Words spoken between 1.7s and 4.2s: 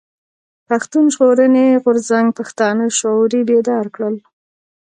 غورځنګ پښتانه شعوري بيدار کړل.